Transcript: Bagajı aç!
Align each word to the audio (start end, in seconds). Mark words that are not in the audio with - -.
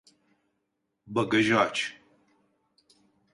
Bagajı 1.07 1.59
aç! 1.59 2.01